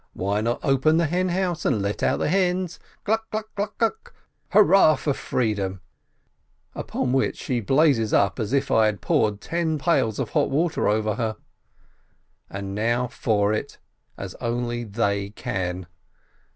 [0.13, 2.79] Why not open the hen house, and let out the hens?
[3.05, 4.15] Chuck— chuck— chuck,
[4.49, 5.79] hurrah for freedom!"
[6.73, 10.87] Upon which she blazes up as if I had poured ten pails of hot water
[10.87, 11.37] over her.
[12.49, 13.77] And now for it!
[14.17, 15.85] As only they can!